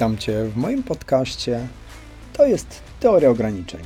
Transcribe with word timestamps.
Witam 0.00 0.18
Cię 0.18 0.44
w 0.44 0.56
moim 0.56 0.82
podcaście. 0.82 1.66
To 2.32 2.46
jest 2.46 2.82
Teoria 3.00 3.30
Ograniczeń. 3.30 3.80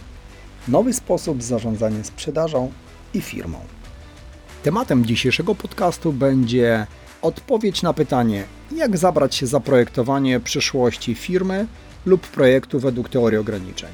Nowy 0.69 0.93
sposób 0.93 1.43
zarządzania 1.43 2.05
sprzedażą 2.05 2.73
i 3.15 3.21
firmą. 3.21 3.59
Tematem 4.63 5.07
dzisiejszego 5.07 5.55
podcastu 5.55 6.13
będzie 6.13 6.87
odpowiedź 7.23 7.83
na 7.83 7.93
pytanie, 7.93 8.45
jak 8.77 8.97
zabrać 8.99 9.35
się 9.35 9.47
za 9.47 9.61
projektowanie 9.61 10.41
przyszłości 10.41 11.15
firmy 11.15 11.67
lub 12.07 12.27
projektu 12.27 12.81
według 12.81 13.09
teorii 13.09 13.39
ograniczeń. 13.39 13.91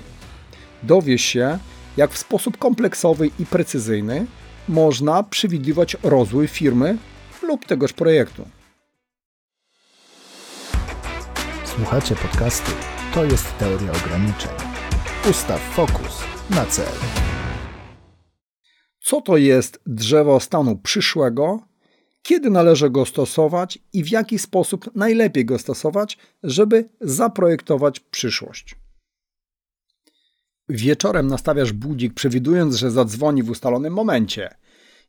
Dowiesz 0.82 1.22
się, 1.22 1.58
jak 1.96 2.10
w 2.10 2.18
sposób 2.18 2.58
kompleksowy 2.58 3.30
i 3.38 3.46
precyzyjny 3.46 4.26
można 4.68 5.22
przewidywać 5.22 5.96
rozwój 6.02 6.48
firmy 6.48 6.98
lub 7.42 7.66
tegoż 7.66 7.92
projektu. 7.92 8.59
Słuchacie 11.80 12.16
podcastu 12.16 12.70
To 13.14 13.24
jest 13.24 13.58
teoria 13.58 13.92
ograniczeń. 13.92 14.52
Ustaw 15.30 15.60
fokus 15.60 16.24
na 16.50 16.66
cel. 16.66 16.92
Co 19.00 19.20
to 19.20 19.36
jest 19.36 19.80
drzewo 19.86 20.40
stanu 20.40 20.76
przyszłego? 20.76 21.60
Kiedy 22.22 22.50
należy 22.50 22.90
go 22.90 23.06
stosować 23.06 23.78
i 23.92 24.04
w 24.04 24.10
jaki 24.10 24.38
sposób 24.38 24.90
najlepiej 24.94 25.44
go 25.44 25.58
stosować, 25.58 26.18
żeby 26.42 26.88
zaprojektować 27.00 28.00
przyszłość? 28.00 28.76
Wieczorem 30.68 31.26
nastawiasz 31.26 31.72
budzik, 31.72 32.14
przewidując, 32.14 32.74
że 32.74 32.90
zadzwoni 32.90 33.42
w 33.42 33.50
ustalonym 33.50 33.92
momencie 33.92 34.54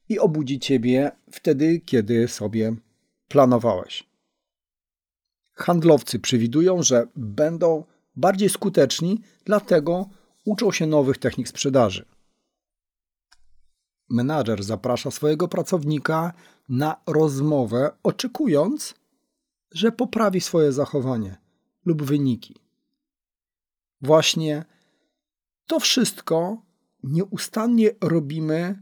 i 0.10 0.20
obudzi 0.20 0.60
ciebie 0.60 1.12
wtedy, 1.32 1.82
kiedy 1.86 2.28
sobie 2.28 2.76
planowałeś. 3.28 4.11
Handlowcy 5.54 6.20
przewidują, 6.20 6.84
że 6.84 7.08
będą 7.16 7.84
bardziej 8.16 8.50
skuteczni, 8.50 9.22
dlatego 9.46 10.10
uczą 10.46 10.72
się 10.72 10.88
nowych 10.88 11.18
technik 11.18 11.48
sprzedaży. 11.48 12.06
Menadżer 14.10 14.64
zaprasza 14.64 15.12
swojego 15.12 15.48
pracownika 15.48 16.34
na 16.70 17.02
rozmowę, 17.08 17.92
oczekując, 18.04 18.96
że 19.72 19.92
poprawi 19.92 20.42
swoje 20.42 20.72
zachowanie 20.72 21.38
lub 21.86 22.04
wyniki. 22.04 22.56
Właśnie 24.02 24.66
to 25.66 25.80
wszystko 25.80 26.62
nieustannie 27.04 27.92
robimy, 28.02 28.82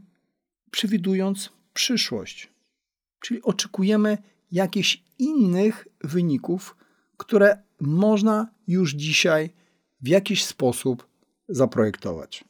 przewidując 0.70 1.50
przyszłość. 1.74 2.52
Czyli 3.20 3.42
oczekujemy 3.42 4.18
jakichś 4.52 5.02
innych 5.18 5.88
wyników, 6.04 6.76
które 7.16 7.62
można 7.80 8.50
już 8.66 8.94
dzisiaj 8.94 9.50
w 10.00 10.08
jakiś 10.08 10.44
sposób 10.44 11.08
zaprojektować. 11.48 12.44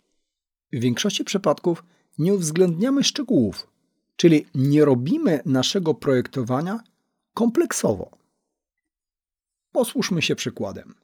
W 0.72 0.80
większości 0.80 1.24
przypadków 1.24 1.84
nie 2.18 2.34
uwzględniamy 2.34 3.04
szczegółów, 3.04 3.66
czyli 4.16 4.46
nie 4.54 4.84
robimy 4.84 5.40
naszego 5.46 5.94
projektowania 5.94 6.80
kompleksowo. 7.34 8.10
Posłuszmy 9.72 10.22
się 10.22 10.36
przykładem. 10.36 10.94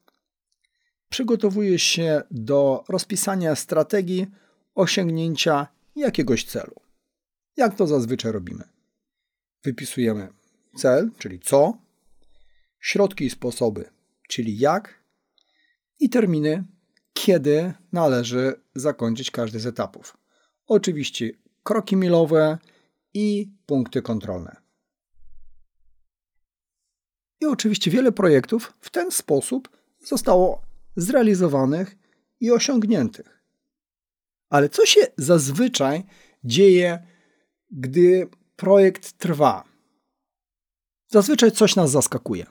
Przygotowujesz 1.09 1.83
się 1.83 2.23
do 2.31 2.85
rozpisania 2.89 3.55
strategii 3.57 4.27
osiągnięcia 4.75 5.67
jakiegoś 5.97 6.45
celu. 6.45 6.75
Jak 7.57 7.75
to 7.75 7.87
zazwyczaj 7.87 8.33
robimy? 8.33 8.65
Wypisujemy 9.65 10.29
cel, 10.77 11.11
czyli 11.19 11.41
co, 11.41 11.79
środki 12.81 13.25
i 13.25 13.31
sposoby, 13.31 13.91
czyli 14.29 14.59
jak, 14.59 15.05
i 16.01 16.09
terminy, 16.09 16.65
kiedy 17.13 17.73
należy 17.93 18.61
zakończyć 18.75 19.31
każdy 19.31 19.61
z 19.61 19.67
etapów. 19.67 20.17
Oczywiście 20.67 21.31
kroki 21.63 21.97
milowe 21.97 22.59
i 23.15 23.51
punkty 23.67 24.03
kontrolne. 24.03 24.57
I 27.41 27.47
oczywiście 27.47 27.91
wiele 27.91 28.13
projektów 28.13 28.73
w 28.81 28.91
ten 28.91 29.11
sposób 29.11 29.69
zostało 30.05 30.63
zrealizowanych 30.97 31.97
i 32.41 32.51
osiągniętych. 32.51 33.43
Ale 34.49 34.69
co 34.69 34.87
się 34.87 35.01
zazwyczaj 35.17 36.05
dzieje, 36.45 37.07
gdy 37.71 38.29
projekt 38.57 39.13
trwa? 39.13 39.76
Zazwyczaj 41.09 41.53
coś 41.53 41.77
nas 41.77 41.91
zaskakuje. 41.91 42.47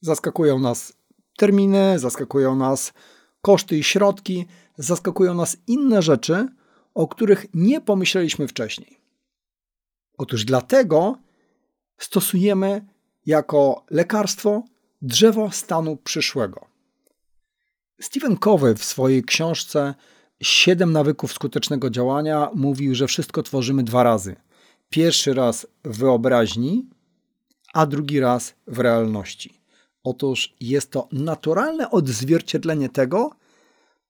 Zaskakują 0.00 0.58
nas 0.58 0.92
terminy, 1.36 1.98
zaskakują 1.98 2.56
nas 2.56 2.92
koszty 3.42 3.78
i 3.78 3.84
środki, 3.84 4.46
zaskakują 4.78 5.34
nas 5.34 5.56
inne 5.66 6.02
rzeczy, 6.02 6.48
o 6.94 7.08
których 7.08 7.46
nie 7.54 7.80
pomyśleliśmy 7.80 8.48
wcześniej. 8.48 9.00
Otóż 10.18 10.44
dlatego 10.44 11.18
stosujemy 11.98 12.86
jako 13.26 13.84
lekarstwo 13.90 14.62
drzewo 15.02 15.50
stanu 15.50 15.96
przyszłego. 15.96 16.66
Stephen 18.00 18.36
Covey 18.36 18.74
w 18.74 18.84
swojej 18.84 19.24
książce 19.24 19.94
Siedem 20.42 20.92
nawyków 20.92 21.32
skutecznego 21.32 21.90
działania 21.90 22.50
mówił, 22.54 22.94
że 22.94 23.06
wszystko 23.06 23.42
tworzymy 23.42 23.82
dwa 23.82 24.02
razy. 24.02 24.36
Pierwszy 24.90 25.34
raz 25.34 25.66
w 25.84 25.98
wyobraźni, 25.98 26.90
a 27.74 27.86
drugi 27.86 28.20
raz 28.20 28.54
w 28.66 28.78
realności. 28.78 29.60
Otóż 30.04 30.54
jest 30.60 30.90
to 30.90 31.08
naturalne 31.12 31.90
odzwierciedlenie 31.90 32.88
tego, 32.88 33.30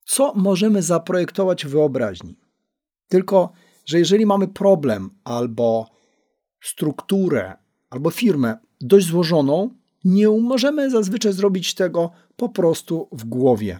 co 0.04 0.34
możemy 0.34 0.82
zaprojektować 0.82 1.66
w 1.66 1.68
wyobraźni. 1.68 2.36
Tylko, 3.08 3.52
że 3.86 3.98
jeżeli 3.98 4.26
mamy 4.26 4.48
problem 4.48 5.10
albo 5.24 5.90
strukturę, 6.62 7.56
albo 7.90 8.10
firmę 8.10 8.58
dość 8.80 9.06
złożoną, 9.06 9.70
nie 10.04 10.28
możemy 10.28 10.90
zazwyczaj 10.90 11.32
zrobić 11.32 11.74
tego 11.74 12.10
po 12.36 12.48
prostu 12.48 13.08
w 13.12 13.24
głowie. 13.24 13.78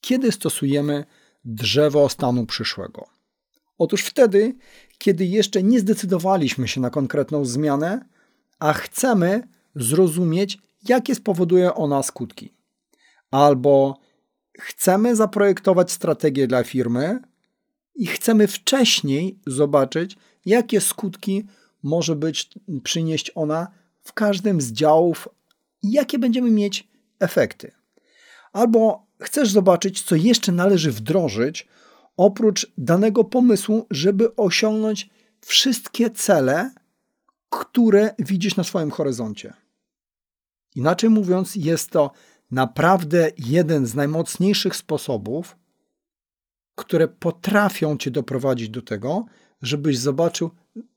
Kiedy 0.00 0.32
stosujemy 0.32 1.04
drzewo 1.44 2.08
stanu 2.08 2.46
przyszłego? 2.46 3.06
Otóż 3.78 4.02
wtedy, 4.02 4.54
kiedy 4.98 5.26
jeszcze 5.26 5.62
nie 5.62 5.80
zdecydowaliśmy 5.80 6.68
się 6.68 6.80
na 6.80 6.90
konkretną 6.90 7.44
zmianę, 7.44 8.04
a 8.58 8.72
chcemy 8.72 9.48
zrozumieć, 9.74 10.58
jakie 10.88 11.14
spowoduje 11.14 11.74
ona 11.74 12.02
skutki. 12.02 12.54
Albo 13.30 13.98
chcemy 14.58 15.16
zaprojektować 15.16 15.92
strategię 15.92 16.46
dla 16.46 16.64
firmy 16.64 17.20
i 17.94 18.06
chcemy 18.06 18.46
wcześniej 18.46 19.38
zobaczyć, 19.46 20.16
jakie 20.46 20.80
skutki 20.80 21.46
może 21.82 22.16
być 22.16 22.50
przynieść 22.82 23.32
ona 23.34 23.68
w 24.02 24.12
każdym 24.12 24.60
z 24.60 24.72
działów 24.72 25.28
i 25.82 25.92
jakie 25.92 26.18
będziemy 26.18 26.50
mieć 26.50 26.88
efekty. 27.20 27.72
Albo 28.52 29.06
chcesz 29.20 29.50
zobaczyć, 29.50 30.02
co 30.02 30.16
jeszcze 30.16 30.52
należy 30.52 30.92
wdrożyć 30.92 31.68
oprócz 32.18 32.72
danego 32.78 33.24
pomysłu, 33.24 33.86
żeby 33.90 34.36
osiągnąć 34.36 35.10
wszystkie 35.40 36.10
cele, 36.10 36.70
które 37.50 38.14
widzisz 38.18 38.56
na 38.56 38.64
swoim 38.64 38.90
horyzoncie. 38.90 39.52
Inaczej 40.74 41.10
mówiąc, 41.10 41.56
jest 41.56 41.90
to 41.90 42.10
naprawdę 42.50 43.30
jeden 43.38 43.86
z 43.86 43.94
najmocniejszych 43.94 44.76
sposobów, 44.76 45.56
które 46.74 47.08
potrafią 47.08 47.96
cię 47.96 48.10
doprowadzić 48.10 48.68
do 48.68 48.82
tego, 48.82 49.24
żebyś 49.62 49.98
zobaczył 49.98 50.50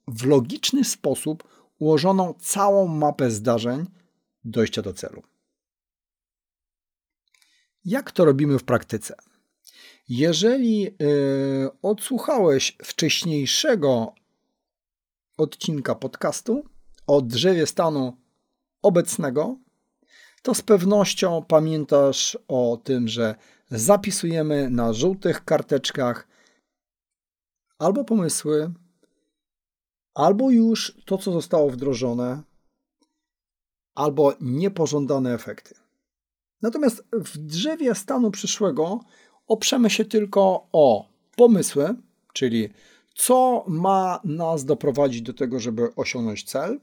w 0.08 0.26
logiczny 0.26 0.84
sposób 0.84 1.44
ułożoną 1.80 2.34
całą 2.40 2.88
mapę 2.88 3.32
zdarzeń 3.32 3.86
dojścia 4.44 4.82
do 4.82 4.94
celu. 4.94 5.24
Jak 7.86 8.12
to 8.12 8.26
robimy 8.26 8.60
w 8.60 8.64
praktyce? 8.64 9.16
Jeżeli 10.14 10.88
y, 10.88 11.70
odsłuchałeś 11.82 12.78
wcześniejszego 12.84 14.16
odcinka 15.38 15.96
podcastu 15.96 16.64
o 17.08 17.22
drzewie 17.22 17.68
stanu 17.68 18.18
obecnego, 18.82 19.58
to 20.42 20.56
z 20.56 20.62
pewnością 20.62 21.46
pamiętasz 21.48 22.38
o 22.48 22.82
tym, 22.84 23.08
że 23.08 23.36
zapisujemy 23.70 24.70
na 24.70 24.94
żółtych 24.94 25.46
karteczkach 25.46 26.28
albo 27.80 28.04
pomysły, 28.04 28.72
albo 30.14 30.50
już 30.50 30.98
to, 31.06 31.18
co 31.18 31.32
zostało 31.32 31.70
wdrożone, 31.70 32.42
albo 33.96 34.34
niepożądane 34.42 35.34
efekty. 35.34 35.76
Natomiast 36.62 37.04
w 37.12 37.38
drzewie 37.38 37.96
stanu 37.96 38.32
przyszłego 38.32 39.00
oprzemy 39.52 39.90
się 39.90 40.06
tylko 40.06 40.68
o 40.72 41.10
pomysły, 41.36 41.96
czyli 42.34 42.70
co 43.16 43.66
ma 43.68 44.20
nas 44.24 44.66
doprowadzić 44.66 45.22
do 45.22 45.34
tego, 45.34 45.60
żeby 45.60 45.96
osiągnąć 45.96 46.44
cel, 46.44 46.80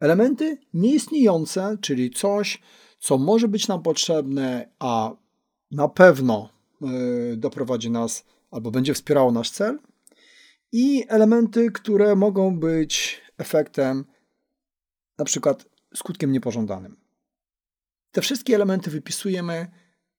Elementy 0.00 0.58
nieistniejące, 0.74 1.76
czyli 1.80 2.10
coś, 2.10 2.62
co 2.98 3.18
może 3.18 3.48
być 3.48 3.68
nam 3.68 3.82
potrzebne, 3.82 4.68
a 4.78 5.10
na 5.70 5.88
pewno 5.88 6.48
y, 7.32 7.36
doprowadzi 7.36 7.90
nas 7.90 8.24
albo 8.50 8.70
będzie 8.70 8.94
wspierało 8.94 9.32
nasz 9.32 9.50
cel, 9.50 9.78
i 10.72 11.04
elementy, 11.08 11.70
które 11.72 12.16
mogą 12.16 12.58
być 12.58 13.20
efektem, 13.38 14.04
na 15.18 15.24
przykład 15.24 15.66
skutkiem 15.94 16.32
niepożądanym. 16.32 16.96
Te 18.12 18.20
wszystkie 18.20 18.54
elementy 18.54 18.90
wypisujemy 18.90 19.66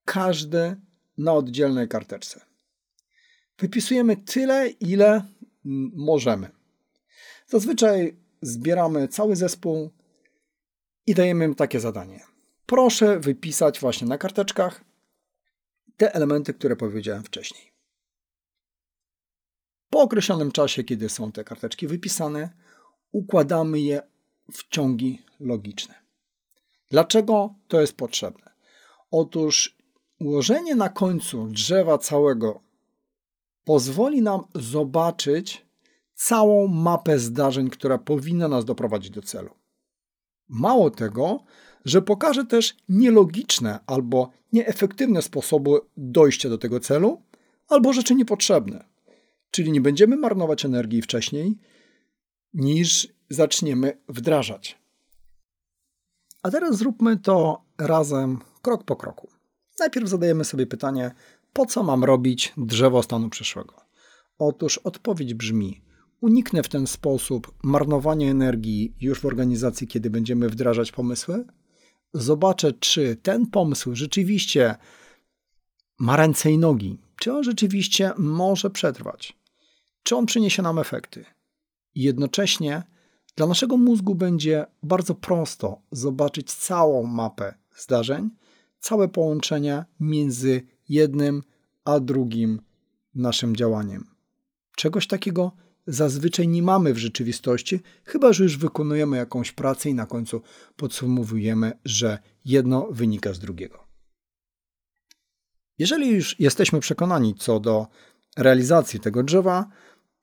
każdy 0.10 0.76
na 1.18 1.34
oddzielnej 1.34 1.88
karteczce. 1.88 2.46
Wypisujemy 3.60 4.18
tyle, 4.18 4.70
ile 4.70 5.24
możemy. 5.94 6.50
Zazwyczaj 7.48 8.18
zbieramy 8.42 9.08
cały 9.08 9.36
zespół 9.36 9.90
i 11.08 11.14
dajemy 11.14 11.46
im 11.46 11.56
takie 11.56 11.80
zadanie. 11.80 12.24
Proszę 12.66 13.20
wypisać 13.20 13.80
właśnie 13.80 14.08
na 14.08 14.18
karteczkach 14.18 14.84
te 15.98 16.16
elementy, 16.16 16.54
które 16.54 16.76
powiedziałem 16.76 17.24
wcześniej. 17.24 17.72
Po 19.90 20.02
określonym 20.02 20.52
czasie, 20.52 20.84
kiedy 20.84 21.10
są 21.10 21.32
te 21.32 21.44
karteczki 21.44 21.88
wypisane, 21.88 22.50
układamy 23.12 23.80
je 23.80 24.02
w 24.54 24.70
ciągi 24.70 25.22
logiczne. 25.40 25.96
Dlaczego 26.90 27.56
to 27.68 27.82
jest 27.82 27.94
potrzebne? 27.94 28.52
Otóż 29.12 29.79
ułożenie 30.19 30.75
na 30.75 30.89
końcu 30.89 31.48
drzewa 31.48 31.98
całego 31.98 32.62
pozwoli 33.63 34.21
nam 34.21 34.42
zobaczyć 34.56 35.66
całą 36.16 36.68
mapę 36.68 37.19
zdarzeń, 37.19 37.69
która 37.69 37.98
powinna 37.98 38.48
nas 38.48 38.66
doprowadzić 38.66 39.12
do 39.12 39.21
celu. 39.21 39.50
Mało 40.50 40.92
tego, 40.92 41.44
że 41.86 42.01
pokaże 42.01 42.45
też 42.45 42.77
nielogiczne 42.89 43.80
albo 43.88 44.30
nieefektywne 44.54 45.21
sposoby 45.21 45.69
dojścia 45.98 46.50
do 46.50 46.57
tego 46.57 46.80
celu, 46.80 47.22
albo 47.68 47.94
rzeczy 47.94 48.15
niepotrzebne. 48.15 48.86
Czyli 49.51 49.72
nie 49.72 49.81
będziemy 49.81 50.18
marnować 50.18 50.65
energii 50.65 51.01
wcześniej, 51.01 51.57
niż 52.54 53.07
zaczniemy 53.30 53.98
wdrażać. 54.07 54.80
A 56.44 56.51
teraz 56.51 56.77
zróbmy 56.77 57.18
to 57.18 57.62
razem 57.77 58.39
krok 58.62 58.83
po 58.83 58.95
kroku. 58.95 59.38
Najpierw 59.80 60.10
zadajemy 60.10 60.46
sobie 60.46 60.68
pytanie, 60.68 61.12
po 61.54 61.66
co 61.66 61.84
mam 61.84 62.04
robić 62.04 62.54
drzewo 62.58 63.04
stanu 63.04 63.30
przyszłego? 63.30 63.74
Otóż 64.40 64.78
odpowiedź 64.78 65.34
brzmi: 65.34 65.81
uniknę 66.22 66.64
w 66.64 66.70
ten 66.70 66.88
sposób 66.88 67.52
marnowania 67.64 68.31
energii 68.31 68.94
już 69.02 69.20
w 69.20 69.26
organizacji, 69.26 69.88
kiedy 69.88 70.10
będziemy 70.10 70.50
wdrażać 70.50 70.92
pomysły. 70.92 71.46
Zobaczę, 72.14 72.74
czy 72.74 73.16
ten 73.16 73.48
pomysł 73.48 73.96
rzeczywiście 73.96 74.76
ma 76.00 76.16
ręce 76.16 76.52
i 76.52 76.58
nogi, 76.58 76.98
czy 77.20 77.34
on 77.34 77.44
rzeczywiście 77.44 78.12
może 78.18 78.70
przetrwać, 78.70 79.38
czy 80.04 80.16
on 80.16 80.25
przyniesie 80.25 80.62
nam 80.62 80.80
efekty. 80.80 81.25
I 81.96 82.02
jednocześnie 82.02 82.84
dla 83.36 83.48
naszego 83.48 83.78
mózgu 83.78 84.16
będzie 84.16 84.66
bardzo 84.84 85.16
prosto 85.16 85.82
zobaczyć 85.92 86.54
całą 86.54 87.04
mapę 87.04 87.54
zdarzeń, 87.75 88.30
całe 88.80 89.08
połączenia 89.08 89.86
między 90.00 90.62
jednym 90.90 91.44
a 91.86 92.00
drugim 92.00 92.62
naszym 93.16 93.56
działaniem. 93.56 94.08
Czegoś 94.76 95.08
takiego 95.08 95.52
zazwyczaj 95.88 96.48
nie 96.48 96.64
mamy 96.64 96.94
w 96.94 96.98
rzeczywistości, 96.98 97.80
chyba 98.04 98.34
że 98.34 98.44
już 98.44 98.58
wykonujemy 98.58 99.18
jakąś 99.18 99.52
pracę 99.52 99.90
i 99.90 99.94
na 99.94 100.06
końcu 100.06 100.42
podsumowujemy, 100.76 101.72
że 101.86 102.20
jedno 102.46 102.88
wynika 102.92 103.34
z 103.34 103.40
drugiego. 103.40 103.88
Jeżeli 105.78 106.10
już 106.10 106.40
jesteśmy 106.40 106.80
przekonani 106.80 107.36
co 107.36 107.60
do 107.60 107.88
realizacji 108.38 109.00
tego 109.00 109.24
drzewa, 109.24 109.70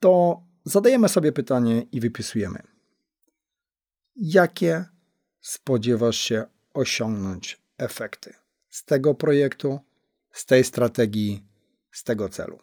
to 0.00 0.42
zadajemy 0.64 1.08
sobie 1.08 1.32
pytanie 1.32 1.86
i 1.92 2.00
wypisujemy. 2.00 2.62
Jakie 4.16 4.84
spodziewasz 5.40 6.16
się 6.16 6.44
osiągnąć 6.74 7.62
efekty 7.78 8.45
z 8.76 8.84
tego 8.84 9.14
projektu, 9.14 9.80
z 10.32 10.46
tej 10.46 10.64
strategii, 10.64 11.42
z 11.92 12.04
tego 12.04 12.28
celu? 12.28 12.58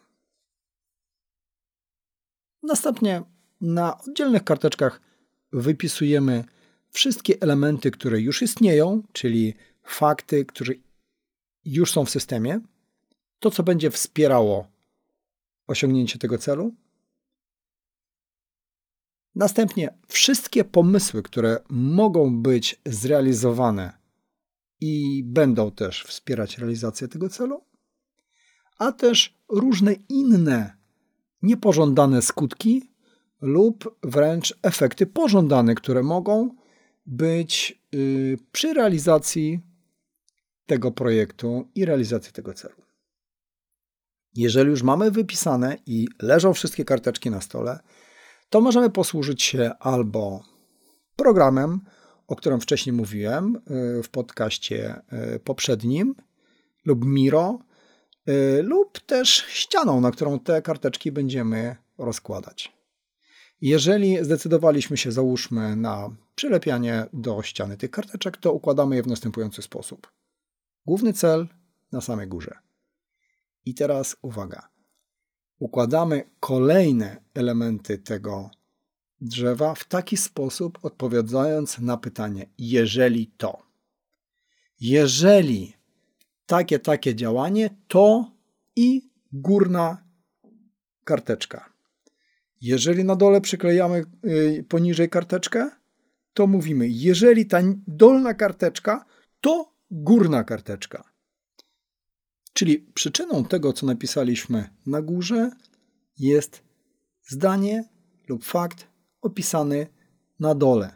Następnie 2.62 3.22
na 3.60 3.98
oddzielnych 3.98 4.44
karteczkach 4.44 5.00
wypisujemy 5.52 6.44
wszystkie 6.90 7.40
elementy, 7.40 7.90
które 7.90 8.20
już 8.20 8.42
istnieją, 8.42 9.02
czyli 9.12 9.54
fakty, 9.82 10.44
które 10.44 10.74
już 11.64 11.92
są 11.92 12.04
w 12.04 12.10
systemie, 12.10 12.60
to 13.38 13.50
co 13.50 13.62
będzie 13.62 13.90
wspierało 13.90 14.66
osiągnięcie 15.66 16.18
tego 16.18 16.38
celu. 16.38 16.74
Następnie 19.34 19.94
wszystkie 20.08 20.64
pomysły, 20.64 21.22
które 21.22 21.60
mogą 21.68 22.42
być 22.42 22.80
zrealizowane 22.86 24.03
i 24.86 25.22
będą 25.24 25.70
też 25.70 26.04
wspierać 26.04 26.58
realizację 26.58 27.08
tego 27.08 27.28
celu, 27.28 27.64
a 28.78 28.92
też 28.92 29.38
różne 29.48 29.92
inne 30.08 30.76
niepożądane 31.42 32.22
skutki 32.22 32.90
lub 33.40 33.98
wręcz 34.02 34.58
efekty 34.62 35.06
pożądane, 35.06 35.74
które 35.74 36.02
mogą 36.02 36.50
być 37.06 37.82
y, 37.94 38.38
przy 38.52 38.74
realizacji 38.74 39.60
tego 40.66 40.90
projektu 40.90 41.68
i 41.74 41.84
realizacji 41.84 42.32
tego 42.32 42.54
celu. 42.54 42.82
Jeżeli 44.34 44.70
już 44.70 44.82
mamy 44.82 45.10
wypisane 45.10 45.76
i 45.86 46.08
leżą 46.22 46.54
wszystkie 46.54 46.84
karteczki 46.84 47.30
na 47.30 47.40
stole, 47.40 47.78
to 48.50 48.60
możemy 48.60 48.90
posłużyć 48.90 49.42
się 49.42 49.70
albo 49.80 50.42
programem, 51.16 51.80
o 52.26 52.36
którym 52.36 52.60
wcześniej 52.60 52.92
mówiłem 52.92 53.56
y, 53.56 54.02
w 54.02 54.08
podcaście 54.08 55.02
y, 55.36 55.38
poprzednim, 55.38 56.14
lub 56.84 57.04
Miro, 57.04 57.58
Y, 58.28 58.62
lub 58.62 59.00
też 59.00 59.28
ścianą, 59.48 60.00
na 60.00 60.10
którą 60.10 60.38
te 60.40 60.62
karteczki 60.62 61.12
będziemy 61.12 61.76
rozkładać. 61.98 62.72
Jeżeli 63.60 64.24
zdecydowaliśmy 64.24 64.96
się, 64.96 65.12
załóżmy, 65.12 65.76
na 65.76 66.16
przylepianie 66.34 67.06
do 67.12 67.42
ściany 67.42 67.76
tych 67.76 67.90
karteczek, 67.90 68.36
to 68.36 68.52
układamy 68.52 68.96
je 68.96 69.02
w 69.02 69.06
następujący 69.06 69.62
sposób. 69.62 70.12
Główny 70.86 71.12
cel 71.12 71.48
na 71.92 72.00
samej 72.00 72.28
górze. 72.28 72.58
I 73.64 73.74
teraz 73.74 74.16
uwaga. 74.22 74.68
Układamy 75.58 76.30
kolejne 76.40 77.24
elementy 77.34 77.98
tego 77.98 78.50
drzewa 79.24 79.74
w 79.74 79.84
taki 79.84 80.16
sposób, 80.16 80.78
odpowiadając 80.82 81.78
na 81.78 81.96
pytanie, 81.96 82.46
jeżeli 82.58 83.26
to. 83.36 83.62
Jeżeli 84.80 85.76
takie, 86.46 86.78
takie 86.78 87.14
działanie, 87.14 87.70
to 87.88 88.32
i 88.76 89.10
górna 89.32 90.04
karteczka. 91.04 91.72
Jeżeli 92.60 93.04
na 93.04 93.16
dole 93.16 93.40
przyklejamy 93.40 94.04
y, 94.24 94.64
poniżej 94.68 95.08
karteczkę, 95.08 95.70
to 96.34 96.46
mówimy, 96.46 96.88
jeżeli 96.88 97.46
ta 97.46 97.58
dolna 97.86 98.34
karteczka, 98.34 99.04
to 99.40 99.74
górna 99.90 100.44
karteczka. 100.44 101.04
Czyli 102.52 102.78
przyczyną 102.78 103.44
tego, 103.44 103.72
co 103.72 103.86
napisaliśmy 103.86 104.68
na 104.86 105.02
górze, 105.02 105.50
jest 106.18 106.62
zdanie 107.22 107.84
lub 108.28 108.44
fakt 108.44 108.93
opisany 109.24 109.86
na 110.40 110.54
dole. 110.54 110.90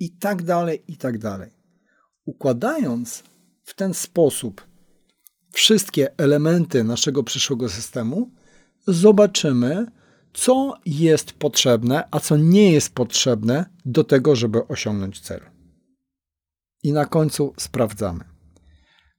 I 0.00 0.10
tak 0.10 0.42
dalej, 0.42 0.82
i 0.88 0.96
tak 0.96 1.18
dalej. 1.18 1.50
Układając 2.24 3.22
w 3.62 3.74
ten 3.74 3.94
sposób 3.94 4.66
wszystkie 5.52 6.18
elementy 6.18 6.84
naszego 6.84 7.22
przyszłego 7.22 7.68
systemu, 7.68 8.30
zobaczymy, 8.86 9.86
co 10.32 10.74
jest 10.86 11.32
potrzebne, 11.32 12.08
a 12.10 12.20
co 12.20 12.36
nie 12.36 12.72
jest 12.72 12.94
potrzebne 12.94 13.64
do 13.84 14.04
tego, 14.04 14.36
żeby 14.36 14.68
osiągnąć 14.68 15.20
cel. 15.20 15.40
I 16.82 16.92
na 16.92 17.06
końcu 17.06 17.54
sprawdzamy. 17.58 18.24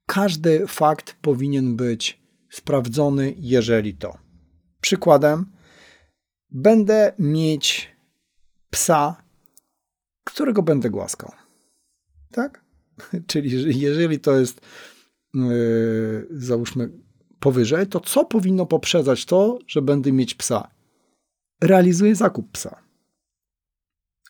Każdy 0.05 0.67
fakt 0.67 1.15
powinien 1.21 1.75
być 1.75 2.21
sprawdzony, 2.51 3.35
jeżeli 3.37 3.93
to. 3.93 4.17
Przykładem, 4.81 5.52
będę 6.53 7.13
mieć 7.19 7.95
psa, 8.69 9.23
którego 10.23 10.63
będę 10.63 10.89
głaskał. 10.89 11.31
Tak? 12.31 12.63
Czyli 13.27 13.79
jeżeli 13.79 14.19
to 14.19 14.39
jest 14.39 14.61
yy, 15.33 16.27
załóżmy 16.31 16.89
powyżej, 17.39 17.87
to 17.87 17.99
co 17.99 18.25
powinno 18.25 18.65
poprzedzać 18.65 19.25
to, 19.25 19.59
że 19.67 19.81
będę 19.81 20.11
mieć 20.11 20.33
psa? 20.33 20.71
Realizuję 21.61 22.15
zakup 22.15 22.51
psa. 22.51 22.83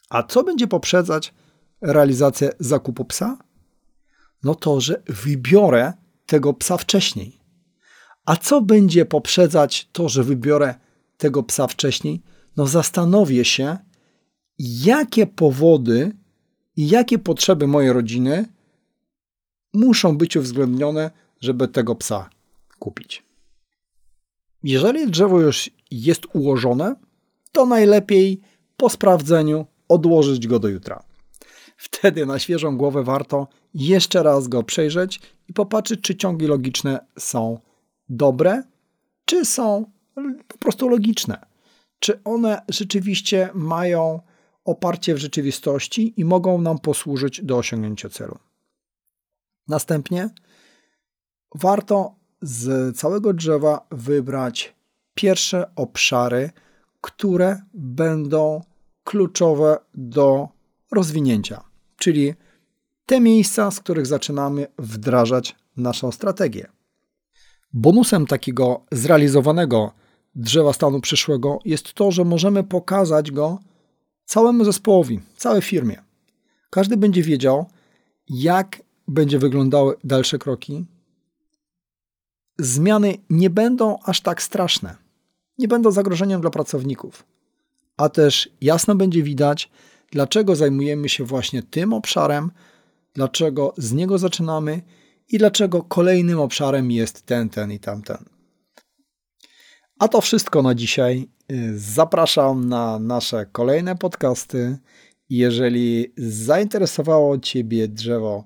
A 0.10 0.24
co 0.24 0.44
będzie 0.44 0.68
poprzedzać 0.68 1.34
realizację 1.82 2.51
zakupu 2.60 3.06
psa? 3.06 3.38
No 4.44 4.56
to, 4.56 4.82
że 4.82 5.03
wybiorę 5.06 5.94
tego 6.25 6.53
psa 6.53 6.77
wcześniej. 6.77 7.39
A 8.25 8.38
co 8.38 8.62
będzie 8.62 9.06
poprzedzać 9.06 9.89
to, 9.92 10.10
że 10.10 10.24
wybiorę 10.24 10.75
tego 11.17 11.43
psa 11.43 11.67
wcześniej? 11.67 12.22
No 12.58 12.67
zastanowię 12.67 13.46
się, 13.46 13.77
jakie 14.60 15.27
powody 15.27 16.12
i 16.75 16.89
jakie 16.89 17.20
potrzeby 17.20 17.67
mojej 17.67 17.93
rodziny 17.93 18.46
muszą 19.74 20.17
być 20.17 20.38
uwzględnione, 20.38 21.12
żeby 21.41 21.67
tego 21.67 21.96
psa 21.96 22.29
kupić. 22.79 23.24
Jeżeli 24.63 25.12
drzewo 25.12 25.41
już 25.41 25.70
jest 25.91 26.22
ułożone, 26.34 26.96
to 27.51 27.65
najlepiej 27.65 28.41
po 28.77 28.89
sprawdzeniu 28.89 29.65
odłożyć 29.88 30.48
go 30.48 30.60
do 30.60 30.67
jutra. 30.67 31.03
Wtedy 31.77 32.25
na 32.25 32.39
świeżą 32.39 32.77
głowę 32.77 33.03
warto 33.03 33.48
jeszcze 33.74 34.24
raz 34.24 34.48
go 34.48 34.63
przejrzeć 34.63 35.20
i 35.48 35.53
popatrzeć, 35.53 36.01
czy 36.01 36.15
ciągi 36.15 36.48
logiczne 36.48 37.05
są 37.20 37.60
dobre, 38.10 38.63
czy 39.25 39.46
są 39.46 39.86
po 40.48 40.58
prostu 40.58 40.89
logiczne. 40.89 41.46
Czy 42.00 42.24
one 42.24 42.62
rzeczywiście 42.70 43.50
mają 43.53 44.20
oparcie 44.65 45.15
w 45.15 45.17
rzeczywistości 45.17 46.13
i 46.17 46.25
mogą 46.25 46.62
nam 46.62 46.79
posłużyć 46.79 47.41
do 47.41 47.58
osiągnięcia 47.58 48.10
celu. 48.10 48.39
Następnie 49.67 50.29
warto 51.55 52.15
z 52.41 52.98
całego 52.98 53.34
drzewa 53.34 53.88
wybrać 53.91 54.75
pierwsze 55.13 55.75
obszary, 55.75 56.51
które 57.01 57.62
będą 57.74 58.62
kluczowe 59.03 59.77
do 59.93 60.48
rozwinięcia, 60.91 61.63
czyli 61.98 62.34
te 63.05 63.20
miejsca, 63.20 63.72
z 63.72 63.79
których 63.79 64.05
zaczynamy 64.05 64.67
wdrażać 64.79 65.55
naszą 65.77 66.12
strategię. 66.12 66.67
Bonusem 67.74 68.27
takiego 68.27 68.86
zrealizowanego 68.91 69.91
drzewa 70.36 70.74
stanu 70.74 71.02
przyszłego 71.02 71.60
jest 71.66 71.94
to, 71.94 72.12
że 72.12 72.25
możemy 72.25 72.63
pokazać 72.63 73.32
go 73.32 73.60
całemu 74.25 74.66
zespołowi, 74.66 75.20
całej 75.38 75.62
firmie. 75.62 76.02
Każdy 76.70 76.98
będzie 76.98 77.24
wiedział, 77.24 77.66
jak 78.30 78.82
będzie 79.08 79.40
wyglądały 79.40 79.96
dalsze 80.04 80.38
kroki. 80.38 80.86
Zmiany 82.60 83.18
nie 83.30 83.50
będą 83.50 83.98
aż 84.04 84.22
tak 84.22 84.42
straszne, 84.42 84.96
nie 85.58 85.68
będą 85.68 85.92
zagrożeniem 85.92 86.42
dla 86.42 86.50
pracowników, 86.50 87.24
a 87.98 88.10
też 88.10 88.50
jasno 88.62 88.96
będzie 88.96 89.24
widać, 89.24 89.72
dlaczego 90.12 90.56
zajmujemy 90.56 91.10
się 91.10 91.24
właśnie 91.24 91.63
tym 91.63 91.94
obszarem, 91.94 92.52
dlaczego 93.13 93.74
z 93.78 93.94
niego 93.94 94.18
zaczynamy 94.18 94.82
i 95.30 95.38
dlaczego 95.38 95.84
kolejnym 95.84 96.40
obszarem 96.40 96.92
jest 96.92 97.25
ten, 97.25 97.50
ten 97.50 97.72
i 97.72 97.80
tamten. 97.80 98.33
A 100.00 100.08
to 100.08 100.22
wszystko 100.22 100.62
na 100.62 100.76
dzisiaj. 100.76 101.30
Zapraszam 101.76 102.70
na 102.70 103.00
nasze 103.00 103.46
kolejne 103.46 103.96
podcasty. 103.96 104.78
Jeżeli 105.30 106.14
zainteresowało 106.18 107.38
Ciebie 107.38 107.88
drzewo 107.88 108.44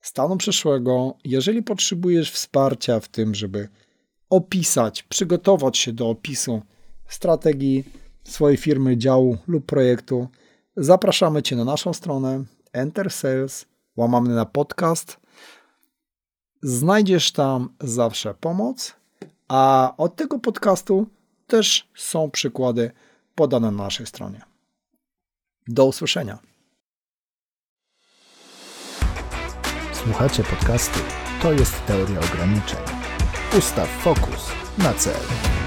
stanu 0.00 0.36
przyszłego, 0.36 1.14
jeżeli 1.24 1.62
potrzebujesz 1.62 2.32
wsparcia 2.32 3.00
w 3.00 3.08
tym, 3.08 3.34
żeby 3.34 3.68
opisać, 4.30 5.02
przygotować 5.02 5.78
się 5.78 5.92
do 5.92 6.08
opisu 6.08 6.62
strategii 7.08 7.84
swojej 8.24 8.56
firmy, 8.56 8.96
działu 8.96 9.38
lub 9.46 9.66
projektu, 9.66 10.28
zapraszamy 10.76 11.42
Cię 11.42 11.56
na 11.56 11.64
naszą 11.64 11.92
stronę 11.92 12.44
Enter 12.72 13.10
Sales, 13.10 13.66
łamamy 13.96 14.34
na 14.34 14.46
podcast. 14.46 15.16
Znajdziesz 16.62 17.32
tam 17.32 17.68
zawsze 17.80 18.34
pomoc, 18.34 19.01
a 19.48 19.92
od 19.96 20.16
tego 20.16 20.38
podcastu 20.38 21.06
też 21.46 21.88
są 21.94 22.30
przykłady 22.30 22.90
podane 23.34 23.70
na 23.70 23.82
naszej 23.84 24.06
stronie. 24.06 24.42
Do 25.68 25.84
usłyszenia. 25.84 26.38
Słuchacie 29.92 30.44
podcastu 30.44 30.98
To 31.42 31.52
jest 31.52 31.86
teoria 31.86 32.20
ograniczeń. 32.20 32.80
Ustaw 33.58 33.88
fokus 33.88 34.52
na 34.78 34.94
cel. 34.94 35.61